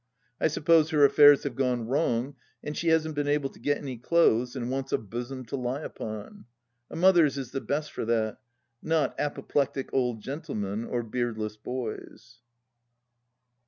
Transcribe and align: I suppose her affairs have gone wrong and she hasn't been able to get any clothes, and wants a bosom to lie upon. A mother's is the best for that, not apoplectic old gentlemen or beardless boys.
I 0.39 0.47
suppose 0.47 0.89
her 0.89 1.05
affairs 1.05 1.43
have 1.43 1.53
gone 1.55 1.85
wrong 1.85 2.35
and 2.63 2.75
she 2.75 2.87
hasn't 2.87 3.13
been 3.13 3.27
able 3.27 3.51
to 3.51 3.59
get 3.59 3.77
any 3.77 3.97
clothes, 3.97 4.55
and 4.55 4.71
wants 4.71 4.91
a 4.91 4.97
bosom 4.97 5.45
to 5.45 5.55
lie 5.55 5.81
upon. 5.83 6.45
A 6.89 6.95
mother's 6.95 7.37
is 7.37 7.51
the 7.51 7.61
best 7.61 7.91
for 7.91 8.03
that, 8.05 8.39
not 8.81 9.13
apoplectic 9.19 9.93
old 9.93 10.19
gentlemen 10.21 10.85
or 10.85 11.03
beardless 11.03 11.55
boys. 11.55 12.39